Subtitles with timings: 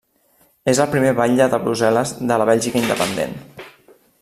[0.71, 3.37] És el primer batlle de Brussel·les de la Bèlgica independent.